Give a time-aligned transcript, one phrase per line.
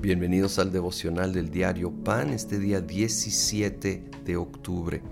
[0.00, 5.02] Bienvenidos al devocional del diario Pan, este día 17 de octubre.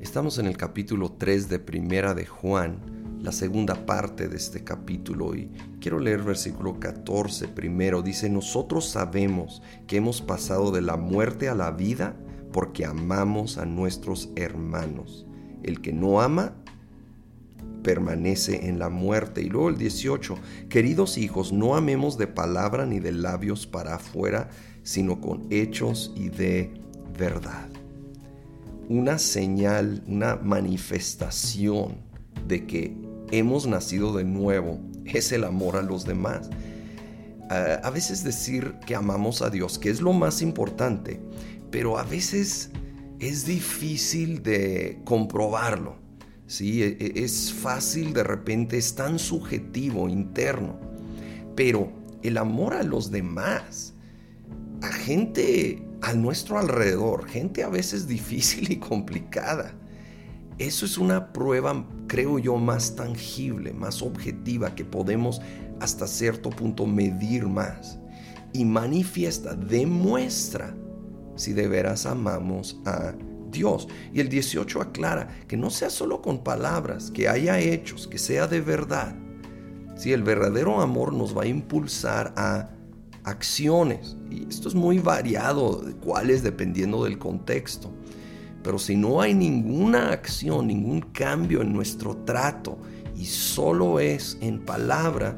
[0.00, 5.34] Estamos en el capítulo 3 de Primera de Juan, la segunda parte de este capítulo
[5.34, 5.50] y
[5.80, 8.00] quiero leer versículo 14 primero.
[8.00, 12.14] Dice, nosotros sabemos que hemos pasado de la muerte a la vida
[12.52, 15.26] porque amamos a nuestros hermanos.
[15.64, 16.54] El que no ama
[17.86, 19.42] permanece en la muerte.
[19.42, 20.34] Y luego el 18,
[20.68, 24.48] queridos hijos, no amemos de palabra ni de labios para afuera,
[24.82, 26.74] sino con hechos y de
[27.16, 27.68] verdad.
[28.88, 31.98] Una señal, una manifestación
[32.48, 32.96] de que
[33.30, 36.50] hemos nacido de nuevo es el amor a los demás.
[37.48, 41.20] a veces decir que amamos a Dios, que es lo más importante,
[41.70, 42.72] pero a veces
[43.20, 46.05] es difícil de comprobarlo.
[46.46, 46.82] ¿Sí?
[46.82, 50.78] E, e, es fácil de repente, es tan subjetivo, interno.
[51.54, 53.94] Pero el amor a los demás,
[54.82, 59.74] a gente a nuestro alrededor, gente a veces difícil y complicada,
[60.58, 65.42] eso es una prueba, creo yo, más tangible, más objetiva, que podemos
[65.80, 67.98] hasta cierto punto medir más.
[68.54, 70.74] Y manifiesta, demuestra
[71.34, 73.14] si de veras amamos a
[73.50, 73.88] Dios.
[74.12, 78.46] Y el 18 aclara que no sea solo con palabras, que haya hechos, que sea
[78.46, 79.14] de verdad.
[79.96, 82.70] Si el verdadero amor nos va a impulsar a
[83.24, 87.92] acciones, y esto es muy variado de cuáles dependiendo del contexto.
[88.62, 92.78] Pero si no hay ninguna acción, ningún cambio en nuestro trato
[93.16, 95.36] y solo es en palabra,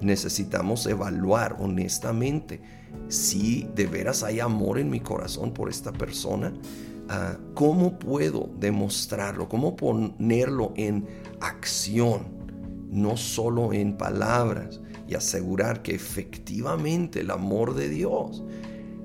[0.00, 2.60] necesitamos evaluar honestamente
[3.08, 6.52] si de veras hay amor en mi corazón por esta persona,
[7.54, 11.06] cómo puedo demostrarlo, cómo ponerlo en
[11.40, 12.26] acción,
[12.90, 18.44] no solo en palabras, y asegurar que efectivamente el amor de Dios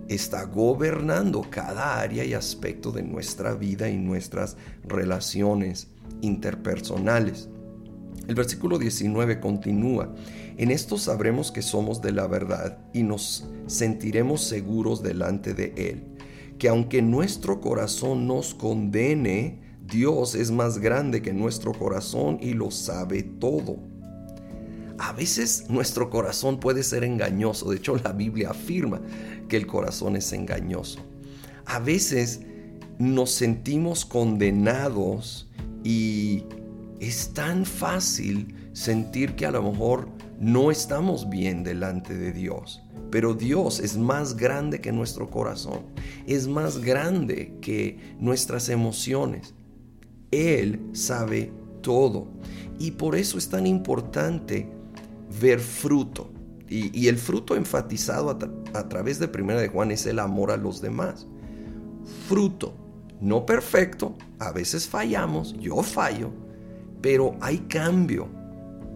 [0.09, 5.88] está gobernando cada área y aspecto de nuestra vida y nuestras relaciones
[6.22, 7.47] interpersonales.
[8.28, 10.13] El versículo 19 continúa,
[10.58, 16.12] en esto sabremos que somos de la verdad y nos sentiremos seguros delante de Él
[16.63, 22.72] que aunque nuestro corazón nos condene, Dios es más grande que nuestro corazón y lo
[22.72, 23.79] sabe todo.
[24.97, 29.01] A veces nuestro corazón puede ser engañoso, de hecho la Biblia afirma
[29.50, 31.01] que el corazón es engañoso.
[31.66, 32.40] A veces
[32.97, 35.51] nos sentimos condenados
[35.84, 36.45] y
[37.08, 40.08] es tan fácil sentir que a lo mejor
[40.40, 42.81] no estamos bien delante de Dios.
[43.12, 45.81] Pero Dios es más grande que nuestro corazón,
[46.25, 49.53] es más grande que nuestras emociones.
[50.31, 52.28] Él sabe todo.
[52.80, 54.69] Y por eso es tan importante
[55.42, 56.31] ver fruto.
[56.69, 60.58] Y, el fruto enfatizado a, a través de Primera de Juan es el amor a
[60.58, 61.28] los demás.
[62.28, 62.74] Fruto,
[63.22, 66.31] no perfecto, a veces fallamos, yo fallo,
[67.03, 68.30] pero hay cambio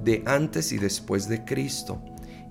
[0.01, 2.01] de antes y después de Cristo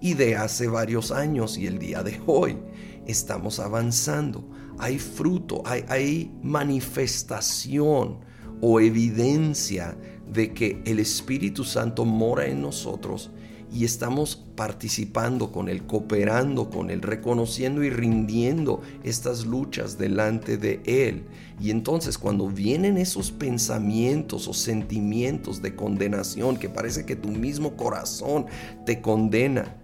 [0.02, 2.58] y de hace varios años y el día de hoy.
[3.06, 8.18] Estamos avanzando, hay fruto, hay, manifestación
[8.60, 9.96] o evidencia
[10.30, 13.30] de que el Espíritu Santo mora en nosotros
[13.72, 20.80] y estamos participando con Él, cooperando con Él, reconociendo y rindiendo estas luchas delante de
[20.84, 21.24] Él.
[21.60, 27.76] Y entonces cuando vienen esos pensamientos o sentimientos de condenación que parece que tu mismo
[27.76, 28.46] corazón
[28.84, 29.76] te condena,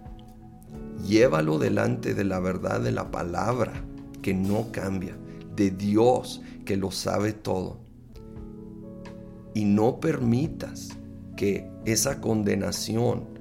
[1.07, 3.73] llévalo delante de la verdad de la palabra
[4.21, 5.17] que no cambia,
[5.55, 7.81] de Dios que lo sabe todo.
[9.53, 10.89] Y no permitas
[11.35, 13.32] que esa condenación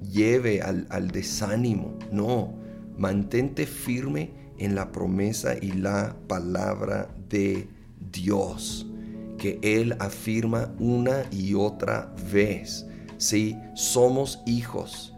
[0.00, 1.98] lleve al, desánimo.
[2.12, 2.54] No,
[2.96, 7.68] mantente firme en la promesa y la palabra de
[8.12, 8.86] Dios,
[9.38, 12.86] que Él afirma una y otra vez.
[13.16, 15.14] Si somos hijos,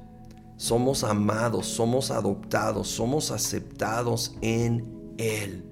[0.57, 4.85] somos amados, somos adoptados, somos aceptados en
[5.19, 5.65] Él.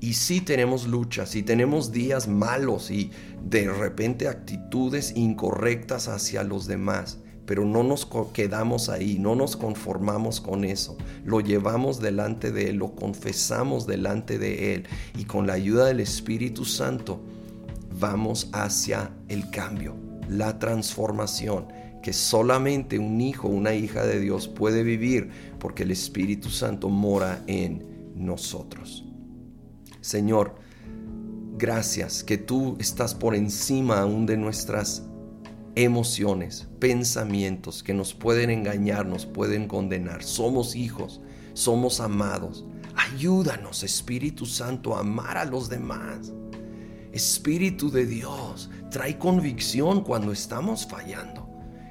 [0.00, 3.10] Y si tenemos luchas, y tenemos días malos y
[3.44, 10.40] de repente actitudes incorrectas hacia los demás pero no nos quedamos ahí, no nos conformamos
[10.40, 14.84] con eso, lo llevamos delante de Él, lo confesamos delante de Él
[15.16, 17.20] y con la ayuda del Espíritu Santo
[17.98, 19.94] vamos hacia el cambio,
[20.28, 21.66] la transformación
[22.02, 25.28] que solamente un hijo, una hija de Dios puede vivir
[25.58, 29.04] porque el Espíritu Santo mora en nosotros.
[30.00, 30.54] Señor,
[31.58, 35.02] gracias que tú estás por encima aún de nuestras
[35.76, 40.22] emociones, pensamientos que nos pueden engañar, nos pueden condenar.
[40.22, 41.20] Somos hijos,
[41.52, 42.64] somos amados.
[42.96, 46.32] Ayúdanos, Espíritu Santo, a amar a los demás.
[47.12, 51.46] Espíritu de Dios, trae convicción cuando estamos fallando.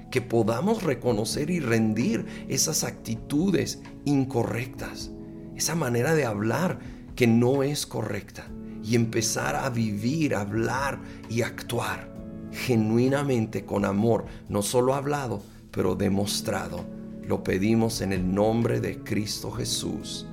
[0.10, 5.12] Que podamos reconocer y rendir esas actitudes incorrectas,
[5.56, 6.80] esa manera de hablar
[7.16, 8.48] que no es correcta
[8.84, 11.00] y empezar a vivir, hablar
[11.30, 12.15] y actuar
[12.56, 15.42] genuinamente con amor, no solo hablado,
[15.72, 16.86] pero demostrado.
[17.22, 20.26] Lo pedimos en el nombre de Cristo Jesús.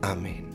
[0.00, 0.47] Amén.